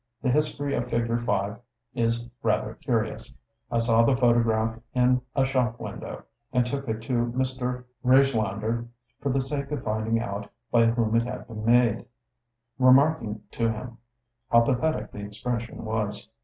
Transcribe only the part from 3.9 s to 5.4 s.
the photograph in